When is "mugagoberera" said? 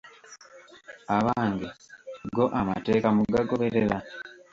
3.15-3.97